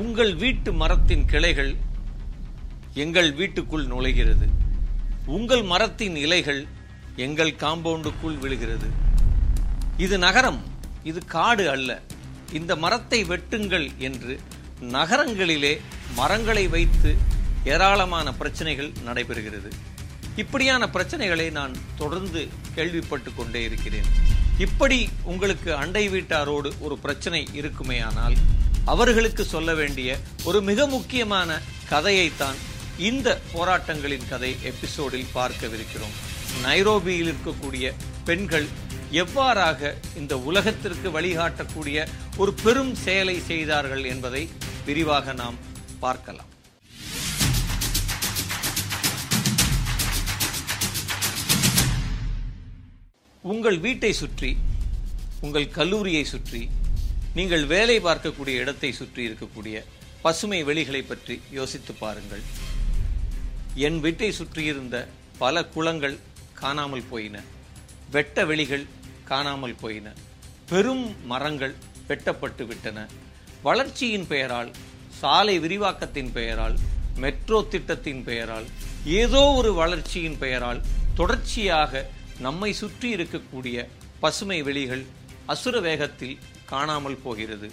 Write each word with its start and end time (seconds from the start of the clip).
உங்கள் 0.00 0.34
வீட்டு 0.34 0.72
மரத்தின் 0.72 1.24
கிளைகள் 1.24 1.76
எங்கள் 2.94 3.32
வீட்டுக்குள் 3.32 3.86
நுழைகிறது. 3.86 4.46
உங்கள் 5.26 5.62
மரத்தின் 5.62 6.16
இலைகள் 6.16 6.66
எங்கள் 7.16 7.52
காம்பவுண்டுக்குள் 7.62 8.38
விழுகிறது. 8.38 8.88
இது 9.96 10.18
நகரம் 10.18 10.60
இது 11.10 11.24
காடு 11.24 11.70
அல்ல. 11.70 12.02
இந்த 12.52 12.76
மரத்தை 12.76 13.24
வெட்டுங்கள் 13.24 13.86
என்று 13.98 14.34
நகரங்களிலே 14.80 15.80
மரங்களை 16.14 16.68
வைத்து 16.68 17.16
ஏராளமான 17.64 18.34
பிரச்சனைகள் 18.34 18.90
நடைபெறுகிறது. 19.06 19.70
இப்படியான 20.36 20.86
பிரச்சனைகளை 20.86 21.50
நான் 21.50 21.74
தொடர்ந்து 21.96 22.48
கேள்விப்பட்டு 22.74 23.34
கொண்டே 23.34 23.62
இருக்கிறேன். 23.62 24.10
இப்படி 24.58 25.08
உங்களுக்கு 25.24 25.74
அண்டை 25.76 26.08
வீட்டாரோடு 26.08 26.72
ஒரு 26.80 26.98
பிரச்சனை 26.98 27.48
இருக்குமேயானால் 27.60 28.36
அவர்களுக்கு 28.92 29.44
சொல்ல 29.44 29.70
வேண்டிய 29.74 30.10
ஒரு 30.48 30.58
மிக 30.68 30.86
முக்கியமான 30.86 31.50
கதையைத்தான் 31.90 32.58
இந்த 33.08 33.28
போராட்டங்களின் 33.54 34.26
கதை 34.28 34.50
எபிசோடில் 34.70 35.32
பார்க்கவிருக்கிறோம். 35.34 36.14
நைரோபியில் 36.64 37.30
இருக்கக்கூடிய 37.32 37.86
பெண்கள் 38.28 38.66
எவ்வாறாக 39.22 39.92
இந்த 40.20 40.34
உலகத்திற்கு 40.50 41.08
வழிகாட்டக்கூடிய 41.16 42.06
ஒரு 42.36 42.52
பெரும் 42.64 42.94
செயலை 43.04 43.36
செய்தார்கள் 43.50 44.04
என்பதை 44.12 44.42
விரிவாக 44.86 45.32
நாம் 45.42 45.58
பார்க்கலாம். 46.04 46.50
உங்கள் 53.52 53.78
வீட்டை 53.84 54.12
சுற்றி 54.22 54.50
உங்கள் 55.40 55.68
கல்லூரியை 55.78 56.24
சுற்றி 56.24 56.62
நீங்கள் 57.36 57.64
வேலை 57.72 57.96
பார்க்கக்கூடிய 58.06 58.62
இடத்தை 58.62 58.90
சுற்றி 58.98 59.22
இருக்கக்கூடிய 59.28 59.76
பசுமை 60.24 60.60
வெளிகளை 60.68 61.02
பற்றி 61.02 61.34
யோசித்து 61.56 61.92
பாருங்கள். 62.02 62.44
என் 63.86 63.98
வீட்டை 64.04 64.30
சுற்றியிருந்த 64.38 64.96
பல 65.42 65.64
குளங்கள் 65.74 66.16
காணாமல் 66.60 67.04
போயின. 67.10 67.36
வெட்ட 68.14 68.44
வெளிகள் 68.50 68.86
காணாமல் 69.30 69.76
போயின. 69.82 70.06
பெரும் 70.70 71.04
மரங்கள் 71.32 71.74
வெட்டப்பட்டு 72.08 72.64
விட்டன. 72.70 72.98
வளர்ச்சியின் 73.66 74.26
பெயரால் 74.32 74.72
சாலை 75.20 75.58
விரிவாக்கத்தின் 75.64 76.32
பெயரால் 76.38 76.76
மெட்ரோ 77.24 77.58
திட்டத்தின் 77.72 78.24
பெயரால் 78.24 78.66
ஏதோ 79.20 79.44
ஒரு 79.60 79.70
வளர்ச்சியின் 79.82 80.40
பெயரால் 80.42 80.84
தொடர்ச்சியாக 81.20 82.02
நம்மை 82.46 82.70
சுற்றி 82.82 83.08
இருக்கக்கூடிய 83.16 83.76
பசுமை 84.24 84.58
வெளிகள் 84.68 85.04
அசுர 85.52 85.80
வேகத்தில் 85.86 86.36
காணாமல் 86.72 87.22
போகிறது. 87.26 87.68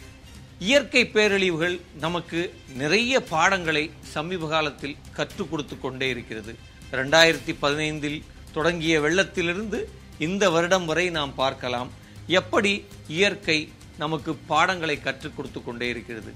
இயற்கை 0.69 1.03
பேரழிவுகள் 1.13 1.75
நமக்கு 2.05 2.39
நிறைய 2.81 3.13
பாடங்களை 3.33 3.83
சமீப 4.13 4.47
காலத்தில் 4.53 4.99
கற்றுக் 5.17 5.49
கொடுத்து 5.51 5.75
கொண்டே 5.79 6.07
இருக்கிறது. 6.13 6.53
ரெண்டாயிரத்தி 6.99 7.53
பதினைந்தில் 7.63 8.19
தொடங்கிய 8.55 8.95
வெள்ளத்திலிருந்து 9.05 9.79
இந்த 10.27 10.43
வருடம் 10.55 10.85
வரை 10.91 11.05
நாம் 11.17 11.33
பார்க்கலாம் 11.41 11.91
எப்படி 12.39 12.73
இயற்கை 13.17 13.57
நமக்கு 14.03 14.31
பாடங்களை 14.51 14.97
கற்றுக் 15.07 15.35
கொடுத்து 15.35 15.59
கொண்டே 15.63 15.87
இருக்கிறது. 15.93 16.31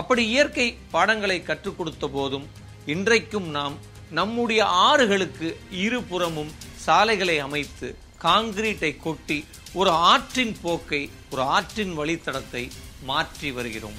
அப்படி 0.00 0.22
இயற்கை 0.34 0.66
பாடங்களை 0.94 1.38
கற்றுக் 1.50 1.78
கொடுத்த 1.78 2.08
போதும் 2.16 2.46
இன்றைக்கும் 2.94 3.48
நாம் 3.58 3.76
நம்முடைய 4.18 4.62
ஆறுகளுக்கு 4.88 5.48
இருபுறமும் 5.84 6.52
சாலைகளை 6.84 7.38
அமைத்து 7.46 7.88
காங்கிரீட்டை 8.24 8.92
கொட்டி 8.96 9.38
ஒரு 9.80 9.90
ஆற்றின் 10.10 10.54
போக்கை 10.62 11.00
ஒரு 11.32 11.42
ஆற்றின் 11.56 11.92
வழித்தடத்தை 11.98 12.62
மாற்றி 13.08 13.48
வருகிறோம். 13.56 13.98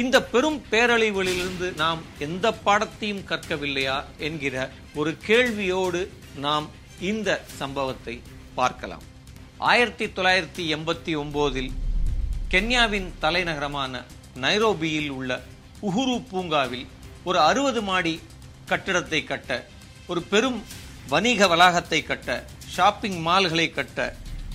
இந்த 0.00 0.16
பெரும் 0.32 0.58
பேரழிவுகளிலிருந்து 0.72 1.68
நாம் 1.82 2.00
எந்த 2.26 2.46
பாடத்தையும் 2.66 3.24
கற்கவில்லையா 3.30 3.96
என்கிற 4.26 4.56
ஒரு 5.00 5.12
கேள்வியோடு 5.28 6.00
நாம் 6.46 6.66
இந்த 7.10 7.28
சம்பவத்தை 7.60 8.14
பார்க்கலாம். 8.58 9.04
ஆயிரத்தி 9.70 10.06
தொள்ளாயிரத்தி 10.16 10.64
எண்பத்தி 10.74 11.12
ஒன்பதில் 11.22 11.70
கென்யாவின் 12.52 13.08
தலைநகரமான 13.24 14.02
நைரோபியில் 14.44 15.10
உள்ள 15.16 15.32
உஹுரு 15.88 16.16
பூங்காவில் 16.30 16.86
ஒரு 17.28 17.38
அறுபது 17.48 17.80
மாடி 17.88 18.14
கட்டிடத்தை 18.70 19.20
கட்ட 19.24 19.50
ஒரு 20.10 20.20
பெரும் 20.30 20.60
வணிக 21.12 21.46
வளாகத்தை 21.52 22.00
கட்ட 22.02 22.38
ஷாப்பிங் 22.74 23.18
மால்களை 23.28 23.66
கட்ட 23.70 23.98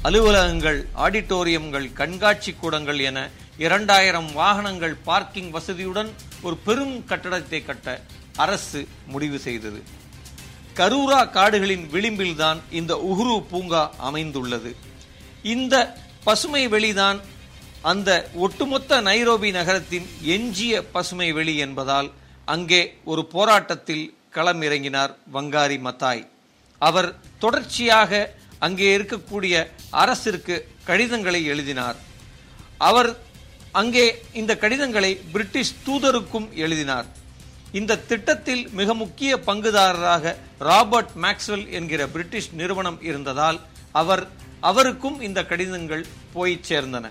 அலுவலகங்கள் 0.07 0.79
ஆடிட்டோரியம்கள் 1.05 1.87
கண்காட்சி 1.99 2.51
கூடங்கள் 2.53 2.99
என 3.09 3.19
இரண்டாயிரம் 3.57 4.29
வாகனங்கள் 4.33 4.95
பார்க்கிங் 5.09 5.51
வசதியுடன் 5.51 6.09
ஒரு 6.45 6.55
பெரும் 6.65 6.95
கட்டடத்தை 7.09 7.59
கட்ட 7.65 7.87
அரசு 8.43 8.79
முடிவு 9.13 9.39
செய்தது. 9.39 9.79
கரூரா 10.79 11.19
காடுகளின் 11.35 11.85
விளிம்பில்தான் 11.93 12.59
இந்த 12.79 12.93
உஹுரு 13.09 13.35
பூங்கா 13.51 13.83
அமைந்துள்ளது. 14.07 14.71
இந்த 15.53 15.75
பசுமை 16.23 16.63
வெளிதான் 16.73 17.19
அந்த 17.91 18.09
ஒட்டுமொத்த 18.45 19.01
நைரோபி 19.01 19.51
நகரத்தின் 19.59 20.07
எஞ்சிய 20.35 20.83
பசுமை 20.95 21.29
வெளி 21.37 21.55
என்பதால் 21.65 22.11
அங்கே 22.45 22.81
ஒரு 23.11 23.23
போராட்டத்தில் 23.35 24.05
களமிறங்கினார் 24.35 25.11
வங்காரி 25.33 25.79
மத்தாய். 25.87 26.23
அவர் 26.87 27.09
தொடர்ச்சியாக 27.43 28.11
அங்கே 28.65 28.87
இருக்கக்கூடிய 28.97 29.55
அரசிற்கு 30.01 30.55
கடிதங்களை 30.89 31.41
எழுதினார். 31.53 31.97
அவர் 32.89 33.09
அங்கே 33.81 34.05
இந்த 34.41 34.53
கடிதங்களை 34.63 35.11
பிரிட்டிஷ் 35.33 35.75
தூதருக்கும் 35.85 36.47
எழுதினார். 36.63 37.07
இந்த 37.79 38.01
திட்டத்தில் 38.09 38.63
மிக 38.79 38.93
முக்கிய 39.01 39.31
பங்குதாரராக 39.47 40.33
ராபர்ட் 40.67 41.13
மேக்ஸ்வெல் 41.23 41.67
என்கிற 41.77 42.01
பிரிட்டிஷ் 42.15 42.49
நிறுவனம் 42.59 42.99
இருந்ததால் 43.09 43.59
அவர் 44.01 44.23
அவருக்கும் 44.69 45.17
இந்த 45.27 45.39
கடிதங்கள் 45.51 46.03
போய் 46.35 46.55
சேர்ந்தன. 46.69 47.05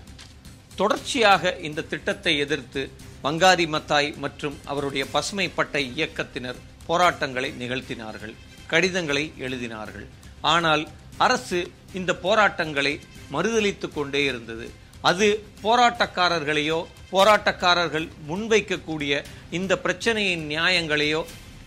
தொடர்ச்சியாக 0.81 1.53
இந்த 1.69 1.87
திட்டத்தை 1.93 2.33
எதிர்த்து 2.45 2.83
வங்காரி 3.25 3.67
மத்தாய் 3.75 4.09
மற்றும் 4.25 4.57
அவருடைய 4.71 5.05
பசுமை 5.17 5.49
பட்டை 5.59 5.83
இயக்கத்தினர் 5.99 6.61
போராட்டங்களை 6.89 7.51
நிகழ்த்தினார்கள். 7.61 8.35
கடிதங்களை 8.73 9.25
எழுதினார்கள். 9.45 10.07
ஆனால் 10.53 10.85
அரசு 11.25 11.61
இந்த 11.99 12.13
போராட்டங்களை 12.25 12.95
மறுதளித்து 13.35 13.89
கொண்டே 13.97 14.23
இருந்தது. 14.31 14.67
அது 15.11 15.27
போராட்டக்காரர்களையோ 15.65 16.79
போராட்டக்காரர்கள் 17.13 18.07
முன்வைக்கக்கூடிய 18.29 19.13
இந்த 19.59 19.73
பிரச்சனையின் 19.85 20.45
நியாயங்களையோ 20.53 21.21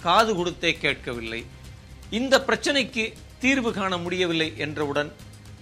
காது 0.05 0.31
கொடுத்தே 0.39 0.71
கேட்கவில்லை. 0.83 1.41
இந்த 2.19 2.35
பிரச்சனைக்கு 2.47 3.03
தீர்வு 3.43 3.71
காண 3.77 3.93
முடியவில்லை 4.05 4.49
என்றவுடன் 4.65 5.09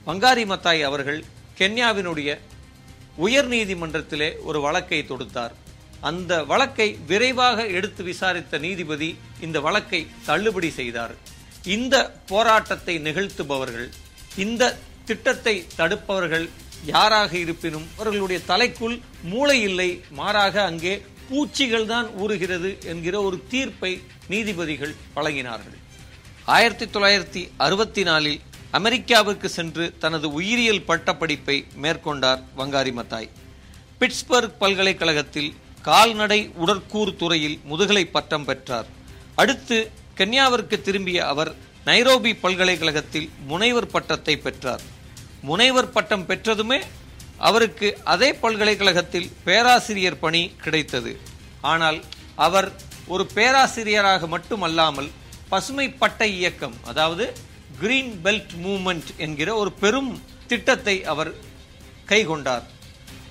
வங்காரி 0.08 0.44
மத்தாய் 0.52 0.82
அவர்கள் 0.90 1.20
கென்யாவினுடைய 1.60 2.30
உயர் 3.26 3.50
நீதிமன்றத்திலே 3.54 4.30
ஒரு 4.50 4.60
வழக்கை 4.66 5.00
தொடுத்தார். 5.12 5.54
அந்த 6.10 6.34
வழக்கை 6.52 6.88
விரைவாக 7.10 7.66
எடுத்து 7.78 8.02
விசாரித்த 8.10 8.58
நீதிபதி 8.66 9.10
இந்த 9.46 9.58
வழக்கை 9.68 10.02
தள்ளுபடி 10.30 10.70
செய்தார். 10.80 11.14
இந்த 11.66 11.96
போராட்டத்தை 12.28 13.00
நிகழ்த்துபவர்கள் 13.00 13.90
இந்த 14.36 14.78
திட்டத்தை 15.06 15.66
தடுப்பவர்கள் 15.76 16.50
யாராக 16.86 17.38
இருப்பினும் 17.38 17.88
அவர்களுடைய 17.98 18.42
தலைக்குள் 18.48 19.00
மூளை 19.24 19.62
இல்லை 19.62 20.02
மாறாக 20.10 20.64
அங்கே 20.64 20.94
பூச்சிகள் 21.30 21.86
தான் 21.86 22.08
ஊறுகிறது 22.08 22.84
என்கிற 22.84 23.22
ஒரு 23.22 23.44
தீர்ப்பை 23.48 24.02
நீதிபதிகள் 24.28 24.96
வழங்கினார்கள். 25.16 25.78
ஆயிரத்தி 26.46 26.86
தொள்ளாயிரத்தி 26.86 27.50
அறுபத்தி 27.58 28.04
நாலில் 28.04 28.40
அமெரிக்காவுக்கு 28.72 29.50
சென்று 29.50 29.94
தனது 30.00 30.32
உயிரியல் 30.32 30.86
பட்டப்படிப்பை 30.88 31.66
மேற்கொண்டார் 31.76 32.42
வங்காரி 32.58 32.94
மத்தாய். 33.00 33.30
பிட்ஸ்பர்க் 34.00 34.60
பல்கலைக்கழகத்தில் 34.60 35.54
கால்நடை 35.82 36.52
உடற்கூறு 36.64 37.16
துறையில் 37.16 37.60
முதுகலை 37.64 38.06
பட்டம் 38.06 38.46
பெற்றார். 38.46 38.86
அடுத்து 39.36 39.92
கென்யாவிற்கு 40.18 40.78
திரும்பிய 40.82 41.20
அவர் 41.28 41.52
நைரோபி 41.86 42.32
பல்கலைக்கழகத்தில் 42.42 43.30
முனைவர் 43.52 43.88
பட்டத்தை 43.88 44.38
பெற்றார். 44.38 44.84
முனைவர் 45.42 45.90
பட்டம் 45.90 46.26
பெற்றதுமே 46.28 46.80
அவருக்கு 47.38 47.88
அதே 48.04 48.30
பல்கலைக்கழகத்தில் 48.34 49.32
பேராசிரியர் 49.44 50.20
பணி 50.20 50.44
கிடைத்தது. 50.64 51.14
ஆனால் 51.62 52.00
அவர் 52.36 52.70
ஒரு 53.08 53.28
பேராசிரியராக 53.34 54.28
மட்டுமல்லாமல் 54.28 55.10
பசுமை 55.50 55.88
பட்டை 55.90 56.30
இயக்கம் 56.38 56.78
அதாவது 56.84 57.26
கிரீன் 57.80 58.14
பெல்ட் 58.24 58.54
மூமெண்ட் 58.66 59.10
என்கிற 59.18 59.50
ஒரு 59.56 59.72
பெரும் 59.84 60.12
திட்டத்தை 60.48 60.96
அவர் 61.04 61.34
கைகொண்டார். 62.12 62.66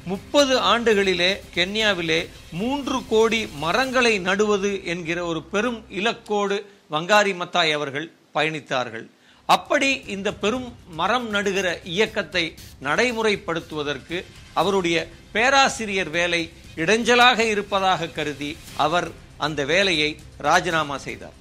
முப்பது 0.04 0.54
ஆண்டுகளிலே 0.72 1.32
கென்யாவிலே 1.54 2.20
மூன்று 2.60 2.98
கோடி 3.08 3.40
மரங்களை 3.64 4.14
நடுவது 4.28 4.84
என்கிற 4.84 5.18
ஒரு 5.24 5.42
பெரும் 5.42 5.80
இலக்கோடு 5.88 6.56
வங்காரி 6.92 7.32
மத்தாய் 7.40 7.72
அவர்கள் 7.78 8.08
பயணித்தார்கள். 8.36 9.04
அப்படி 9.48 9.90
இந்த 10.14 10.28
பெரும் 10.42 10.68
மரம் 11.00 11.28
நடுகிற 11.34 11.68
இயக்கத்தை 11.94 12.44
நடைமுறைப்படுத்துவதற்கு 12.86 14.18
அவருடைய 14.60 14.96
பேராசிரியர் 15.34 16.10
வேலை 16.18 16.42
இடைஞ்சலாக 16.82 17.38
இருப்பதாக 17.52 18.10
கருதி 18.18 18.50
அவர் 18.86 19.08
அந்த 19.46 19.60
வேலையை 19.72 20.10
ராஜினாமா 20.46 20.96
செய்தார். 21.06 21.36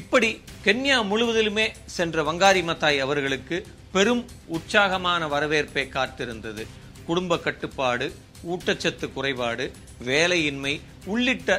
இப்படி 0.00 0.30
கென்யா 0.66 0.98
முழுவதிலுமே 1.10 1.66
சென்ற 1.96 2.22
வங்காரி 2.28 2.62
மத்தாய் 2.70 3.02
அவர்களுக்கு 3.04 3.56
பெரும் 3.94 4.24
உற்சாகமான 4.56 5.28
வரவேற்பை 5.34 5.84
காத்திருந்தது. 5.96 6.64
குடும்ப 7.08 7.38
கட்டுப்பாடு 7.46 8.06
ஊட்டச்சத்து 8.52 9.06
குறைபாடு 9.16 9.66
வேலையின்மை 10.10 10.74
உள்ளிட்ட 11.12 11.50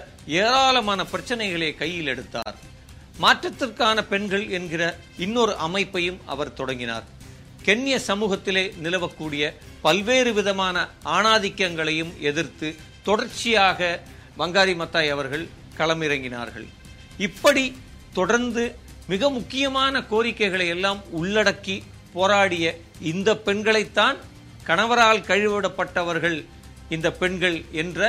ஏராளமான 0.42 1.06
பிரச்சனைகளை 1.14 1.70
கையில் 1.82 2.12
எடுத்தார். 2.14 2.58
மாற்றத்திற்கான 3.22 3.98
பெண்கள் 4.12 4.50
என்கிற 4.58 4.84
இன்னொரு 5.26 5.54
அமைப்பையும் 5.56 6.20
அவர் 6.26 6.54
தொடங்கினார். 6.54 7.06
கென்ய 7.66 7.96
சமூகத்திலே 8.10 8.64
நிலவக்கூடிய 8.84 9.54
பல்வேறு 9.82 10.34
விதமான 10.34 10.78
ஆணாதிக்கங்களையும் 11.04 12.14
எதிர்த்து 12.30 12.76
தொடர்ச்சியாக 13.04 13.80
வங்காரி 14.38 14.76
மத்தாய் 14.82 15.10
அவர்கள் 15.10 15.46
களமிறங்கினார்கள். 15.78 16.68
இப்படி 17.28 17.66
தொடர்ந்து 18.14 18.64
மிக 19.08 19.30
முக்கியமான 19.30 20.04
கோரிக்கைகளை 20.04 20.68
எல்லாம் 20.68 21.02
உள்ளடக்கி 21.20 21.78
போராடிய 22.14 22.66
இந்த 23.12 23.30
பெண்களைத்தான் 23.48 24.18
கணவரால் 24.70 25.26
கழிவிடப்பட்டவர்கள் 25.30 26.40
இந்த 26.96 27.08
பெண்கள் 27.12 27.58
என்ற 27.72 28.00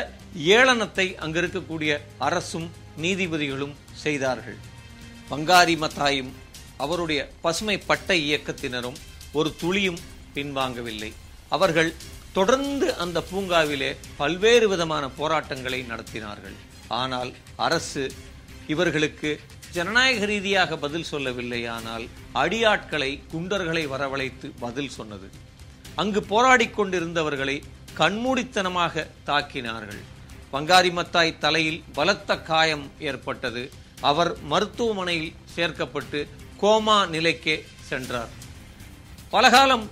ஏளனத்தை 0.59 1.07
அங்கு 1.25 1.41
இருக்கக்கூடிய 1.43 1.93
அரசும் 2.19 2.69
நீதிபதிகளும் 3.05 3.77
செய்தார்கள். 4.05 4.59
வங்காரி 5.31 5.75
மத்தாயும் 5.83 6.31
அவருடைய 6.85 7.21
பசுமை 7.45 7.79
பட்டை 7.79 8.17
இயக்கத்தினரும் 8.29 8.99
ஒரு 9.39 9.51
துளியும் 9.61 9.99
பின்வாங்கவில்லை. 10.35 11.11
அவர்கள் 11.49 11.91
தொடர்ந்து 12.33 12.87
அந்த 13.03 13.19
பூங்காவிலே 13.31 13.91
பல்வேறு 14.17 14.67
விதமான 14.69 15.05
போராட்டங்களை 15.19 15.81
நடத்தினார்கள். 15.91 16.57
ஆனால் 17.01 17.31
அரசு 17.67 18.05
இவர்களுக்கு 18.67 19.31
ஜனநாயக 19.77 20.25
ரீதியாக 20.25 20.77
பதில் 20.85 21.09
சொல்லவில்லை. 21.13 21.61
ஆனால் 21.77 22.05
அடியாட்களை 22.43 23.11
குண்டர்களை 23.33 23.85
வரவழைத்து 23.95 24.49
பதில் 24.65 24.95
சொன்னது. 24.99 25.29
அங்கு 25.95 26.21
போராடிக் 26.31 26.77
கொண்டிருந்தவர்களை 26.79 27.57
கண்மூடித்தனமாக 28.01 29.05
தாக்கினார்கள். 29.27 30.01
வங்காரி 30.53 30.91
மத்தாய் 30.99 31.39
தலையில் 31.39 31.83
பலத்த 31.93 32.39
காயம் 32.51 32.87
ஏற்பட்டது. 32.99 33.63
அவர் 34.01 34.31
மருத்துவமனையில் 34.43 35.33
சேர்க்கப்பட்டு 35.55 36.21
கோமா 36.63 36.99
நிலைக்கே 37.15 37.57
சென்றார். 37.89 38.31
பலகாலம் 39.31 39.91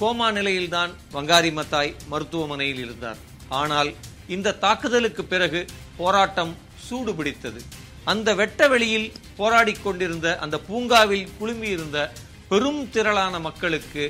கோமா 0.00 0.32
நிலையில்தான் 0.32 0.92
வங்காரி 1.12 1.50
மத்தாய் 1.58 1.94
மருத்துவமனையில் 2.08 2.78
இருந்தார். 2.78 3.16
ஆனால் 3.48 3.94
இந்த 4.28 4.54
தாக்குதலுக்கு 4.64 5.24
பிறகு 5.24 5.66
போராட்டம் 5.96 6.56
சூடு 6.86 7.14
பிடித்தது 7.14 7.62
அந்த 8.04 8.34
வெட்ட 8.34 8.68
வெளியில் 8.68 9.12
போராடி 9.36 9.72
கொண்டிருந்த 9.72 10.38
அந்த 10.38 10.58
பூங்காவில் 10.58 11.28
குழுமியிருந்த 11.40 11.98
பெரும் 12.48 12.90
திரளான 12.90 13.38
மக்களுக்கு 13.38 14.04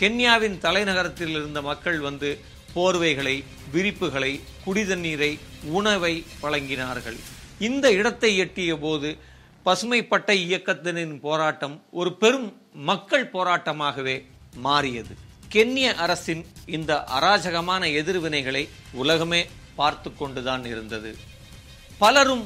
கென்யாவின் 0.00 0.58
தலைநகரத்தில் 0.64 1.34
இருந்த 1.38 1.62
மக்கள் 1.62 2.00
வந்து 2.00 2.30
போர்வைகளை 2.74 3.44
விரிப்புகளை 3.72 4.40
குடிதண்ணீரை 4.66 5.38
உணவை 5.78 6.24
வழங்கினார்கள். 6.42 7.20
இந்த 7.66 7.86
இடத்தை 7.98 8.30
எட்டிய 8.44 8.72
போது 8.84 9.08
பசுமை 9.66 9.98
பட்டை 10.12 10.36
இயக்கத்தினின் 10.46 11.16
போராட்டம் 11.26 11.74
ஒரு 12.00 12.10
பெரும் 12.22 12.48
மக்கள் 12.88 13.26
போராட்டமாகவே 13.34 14.16
மாறியது. 14.66 15.14
கென்ய 15.54 15.88
அரசின் 16.04 16.42
இந்த 16.76 16.92
அராஜகமான 17.18 17.82
எதிர்வினைகளை 18.00 18.62
உலகமே 19.02 19.42
பார்த்து 19.80 20.10
கொண்டுதான் 20.20 20.64
இருந்தது. 20.72 21.10
பலரும் 22.02 22.44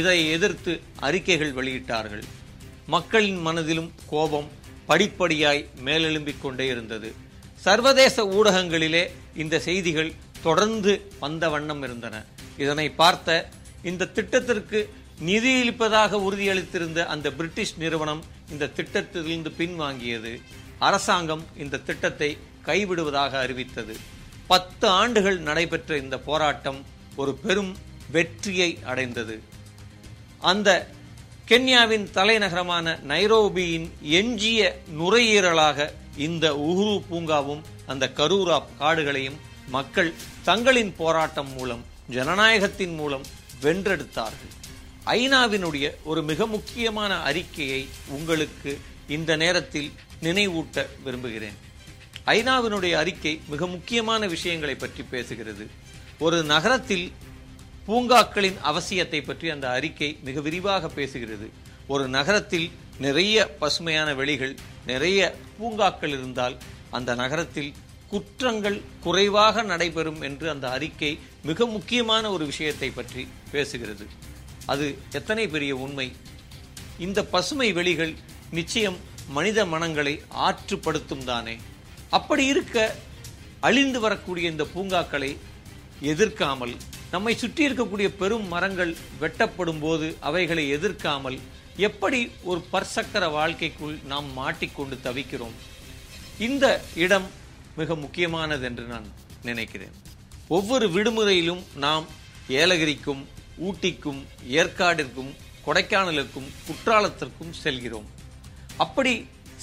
இதை 0.00 0.18
எதிர்த்து 0.36 0.72
அறிக்கைகள் 1.06 1.56
வெளியிட்டார்கள். 1.58 2.24
மக்களின் 2.94 3.40
மனதிலும் 3.46 3.90
கோபம் 4.12 4.48
படிப்படியாய் 4.88 5.62
மேலெழும்பிக் 5.86 6.42
கொண்டே 6.44 6.66
இருந்தது. 6.66 7.10
சர்வதேச 7.66 8.16
ஊடகங்களிலே 8.38 9.04
இந்த 9.42 9.60
செய்திகள் 9.66 10.10
தொடர்ந்து 10.46 10.94
வந்த 11.20 11.44
வண்ணம் 11.54 11.82
இருந்தன. 11.86 12.16
இதனை 12.62 12.86
பார்த்த 13.02 13.28
இந்த 13.90 14.10
திட்டத்திற்கு 14.16 14.80
நிதியளிப்பதாக 15.26 16.18
உறுதியளித்திருந்த 16.26 17.00
அந்த 17.14 17.30
பிரிட்டிஷ் 17.38 17.74
நிறுவனம் 17.82 18.22
இந்த 18.52 18.70
திட்டத்திலிருந்து 18.76 19.50
பின்வாங்கியது. 19.60 20.32
அரசாங்கம் 20.78 21.44
இந்த 21.62 21.82
திட்டத்தை 21.88 22.30
கைவிடுவதாக 22.66 23.32
அறிவித்தது. 23.44 23.94
பத்து 24.46 24.86
ஆண்டுகள் 25.00 25.38
நடைபெற்ற 25.48 25.98
இந்த 26.04 26.16
போராட்டம் 26.28 26.80
ஒரு 27.16 27.34
பெரும் 27.34 27.72
வெற்றியை 28.10 28.70
அடைந்தது. 28.84 29.36
அந்த 30.52 30.70
கென்யாவின் 31.50 32.06
தலைநகரமான 32.14 32.96
நைரோபியின் 33.08 33.86
எஞ்சிய 34.18 34.60
நுரையீரலாக 34.98 35.88
இந்த 36.26 36.46
உஹுரு 36.68 36.96
பூங்காவும் 37.10 37.62
அந்த 37.86 38.04
கரூரா 38.16 38.58
காடுகளையும் 38.80 39.38
மக்கள் 39.68 40.10
தங்களின் 40.42 40.92
போராட்டம் 40.96 41.50
மூலம் 41.56 41.82
ஜனநாயகத்தின் 42.10 42.94
மூலம் 42.94 43.24
வென்றெடுத்தார்கள். 43.62 44.52
ஐநாவினுடைய 45.06 45.90
ஒரு 46.04 46.22
மிக 46.22 46.46
முக்கியமான 46.46 47.22
அறிக்கையை 47.22 47.88
உங்களுக்கு 48.08 48.80
இந்த 49.08 49.36
நேரத்தில் 49.36 49.92
நினைவூட்ட 50.22 50.86
விரும்புகிறேன். 51.04 51.56
ஐநாவினுடைய 52.26 52.92
அறிக்கை 52.92 53.40
மிக 53.48 53.66
முக்கியமான 53.66 54.26
விஷயங்களை 54.26 54.74
பற்றி 54.74 55.04
பேசுகிறது. 55.10 55.66
ஒரு 56.18 56.42
நகரத்தில் 56.42 57.12
பூங்காக்களின் 57.86 58.58
அவசியத்தை 58.64 59.24
பற்றி 59.24 59.50
அந்த 59.50 59.70
அறிக்கை 59.70 60.18
மிக 60.24 60.40
விரிவாக 60.40 60.86
பேசுகிறது. 60.86 61.48
ஒரு 61.86 62.08
நகரத்தில் 62.08 62.70
நிறைய 62.98 63.46
பசுமையான 63.48 64.14
வெளிகள் 64.14 64.56
நிறைய 64.86 65.34
பூங்காக்கள் 65.58 66.08
இருந்தால் 66.08 66.56
அந்த 66.90 67.14
நகரத்தில் 67.14 67.74
குற்றங்கள் 68.14 68.78
குறைவாக 69.04 69.62
நடைபெறும் 69.70 70.20
என்று 70.28 70.46
அந்த 70.54 70.66
அறிக்கை 70.76 71.12
மிக 71.48 71.66
முக்கியமான 71.76 72.30
ஒரு 72.34 72.44
விஷயத்தை 72.52 72.90
பற்றி 72.90 73.22
பேசுகிறது. 73.54 74.06
அது 74.72 74.86
எத்தனை 75.18 75.44
பெரிய 75.54 75.72
உண்மை? 75.84 76.06
இந்த 77.06 77.20
பசுமை 77.34 77.68
வெளிகள் 77.78 78.12
நிச்சயம் 78.58 78.98
மனித 79.36 79.58
மனங்களை 79.72 80.14
ஆற்றுப்படுத்தும் 80.46 81.26
தானே. 81.30 81.54
அப்படி 82.18 82.44
இருக்க 82.52 82.78
அழிந்து 83.68 83.98
வரக்கூடிய 84.04 84.46
இந்த 84.54 84.64
பூங்காக்களை 84.74 85.30
எதிர்க்காமல் 86.12 86.74
நம்மை 87.12 87.32
சுற்றி 87.42 87.62
இருக்கக்கூடிய 87.68 88.08
பெரும் 88.20 88.46
மரங்கள் 88.54 88.92
வெட்டப்படும் 89.22 89.82
போது 89.84 90.06
அவைகளை 90.28 90.64
எதிர்க்காமல் 90.76 91.38
எப்படி 91.88 92.20
ஒரு 92.50 92.60
பற்சக்கர 92.72 93.24
வாழ்க்கைக்குள் 93.38 93.96
நாம் 94.12 94.28
மாட்டிக்கொண்டு 94.40 94.96
தவிக்கிறோம்? 95.06 95.56
இந்த 96.46 96.66
இடம் 97.04 97.26
மிக 97.76 97.94
முக்கியமானது 97.94 98.64
என்று 98.68 98.84
நான் 98.84 99.06
நினைக்கிறேன். 99.42 99.94
ஒவ்வொரு 100.48 100.86
விடுமுறையிலும் 100.96 101.62
நாம் 101.84 102.06
ஏலகிரிக்கும் 102.48 103.22
ஊட்டிக்கும் 103.66 104.20
ஏற்காடிற்கும் 104.60 105.32
கொடைக்கானலுக்கும் 105.66 106.48
குற்றாலத்திற்கும் 106.66 107.52
செல்கிறோம். 107.62 108.08
அப்படி 108.76 109.14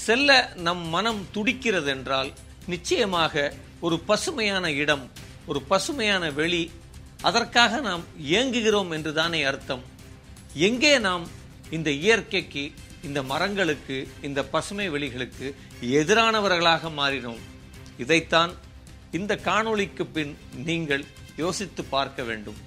செல்ல 0.05 0.53
நம் 0.67 0.83
மனம் 0.95 1.21
துடிக்கிறது 1.31 1.89
என்றால் 1.95 2.31
நிச்சயமாக 2.67 3.53
ஒரு 3.79 3.99
பசுமையான 3.99 4.65
இடம் 4.83 5.05
ஒரு 5.45 5.61
பசுமையான 5.61 6.23
வெளி 6.39 6.63
அதற்காக 7.21 7.79
நாம் 7.79 8.03
இயங்குகிறோம் 8.31 8.91
என்று 8.97 9.11
தானே 9.13 9.43
அர்த்தம். 9.43 9.83
எங்கே 10.67 10.93
நாம் 11.07 11.25
இந்த 11.77 11.89
இயற்கைக்கு 12.05 12.63
இந்த 13.07 13.19
மரங்களுக்கு 13.31 13.97
இந்த 14.21 14.39
பசுமை 14.53 14.89
வெளிகளுக்கு 14.89 15.47
எதிரானவர்களாக 15.99 16.91
மாறினோம்? 16.99 17.41
இதைத்தான் 17.98 18.51
இந்த 19.12 19.36
காணொளிக்கு 19.36 20.03
பின் 20.13 20.38
நீங்கள் 20.65 21.05
யோசித்து 21.36 21.83
பார்க்க 21.83 22.24
வேண்டும். 22.24 22.60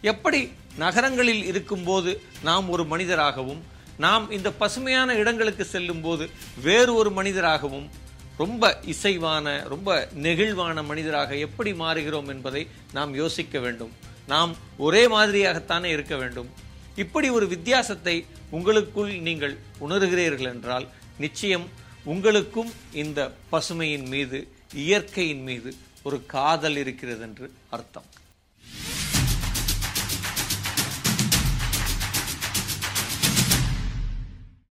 எப்படி 0.00 0.48
நகரங்களில் 0.76 1.44
இருக்கும்போது 1.44 2.20
நாம் 2.42 2.68
ஒரு 2.68 2.84
மனிதராகவும் 2.84 3.62
நாம் 3.96 4.30
இந்த 4.30 4.52
பசுமையான 4.52 5.14
இடங்களுக்கு 5.14 5.64
செல்லும் 5.64 6.00
போது 6.00 6.28
வேறு 6.62 6.94
ஒரு 6.94 7.10
மனிதராகவும் 7.10 7.88
ரொம்ப 8.36 8.80
இசைவான 8.86 9.66
ரொம்ப 9.68 10.08
நெகிழ்வான 10.22 10.84
மனிதராக 10.84 11.36
எப்படி 11.36 11.72
மாறுகிறோம் 11.72 12.28
என்பதை 12.28 12.66
நாம் 12.92 13.14
யோசிக்க 13.14 13.58
வேண்டும். 13.58 13.92
நாம் 14.26 14.56
ஒரே 14.76 15.08
மாதிரியாகத்தானே 15.08 15.84
இருக்க 15.84 16.16
வேண்டும். 16.16 16.48
இப்படி 16.96 17.28
ஒரு 17.30 17.46
வித்தியாசத்தை 17.46 18.26
உங்களுக்குள் 18.50 19.12
நீங்கள் 19.20 19.58
உணர்கிறீர்கள் 19.80 20.50
என்றால் 20.54 20.88
நிச்சயம் 21.18 21.68
உங்களுக்கும் 22.04 22.70
இந்த 22.92 23.32
பசுமையின் 23.52 24.06
மீது 24.06 24.52
இயற்கையின் 24.74 25.42
மீது 25.42 25.74
ஒரு 26.02 26.26
காதல் 26.26 26.76
இருக்கிறது 26.76 27.20
என்று 27.20 27.52
அர்த்தம். 27.70 28.04